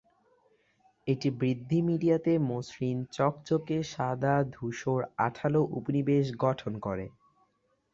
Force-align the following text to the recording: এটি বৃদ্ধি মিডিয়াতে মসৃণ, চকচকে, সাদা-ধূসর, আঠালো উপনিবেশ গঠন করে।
এটি 1.07 1.29
বৃদ্ধি 1.39 1.79
মিডিয়াতে 1.81 2.31
মসৃণ, 2.49 2.97
চকচকে, 3.11 3.77
সাদা-ধূসর, 3.91 4.99
আঠালো 5.19 5.61
উপনিবেশ 5.77 6.25
গঠন 6.39 6.73
করে। 6.79 7.05